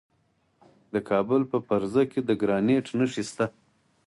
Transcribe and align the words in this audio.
د 0.93 0.95
کابل 1.09 1.41
په 1.51 1.57
فرزه 1.67 2.03
کې 2.11 2.19
د 2.23 2.29
ګرانیټ 2.41 2.85
نښې 2.97 3.23
شته. 3.29 3.45